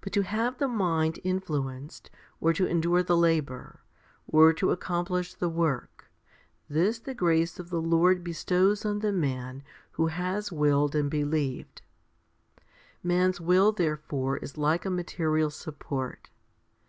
But 0.00 0.12
to 0.14 0.22
have 0.22 0.58
the 0.58 0.66
mind 0.66 1.20
influenced, 1.22 2.10
or 2.40 2.52
to 2.52 2.66
endure 2.66 3.04
the 3.04 3.16
labour, 3.16 3.80
or 4.26 4.52
to 4.54 4.72
accomplish 4.72 5.34
the 5.34 5.48
work, 5.48 6.10
this 6.68 6.98
the 6.98 7.14
grace 7.14 7.60
of 7.60 7.70
the 7.70 7.80
Lord 7.80 8.24
bestows 8.24 8.84
on 8.84 8.98
the 8.98 9.12
man 9.12 9.62
who 9.92 10.08
has 10.08 10.50
willed 10.50 10.96
and 10.96 11.08
believed, 11.08 11.82
Man's 13.04 13.40
will 13.40 13.70
therefore 13.70 14.36
is 14.38 14.58
like 14.58 14.84
a 14.84 14.90
material 14.90 15.50
support. 15.50 16.28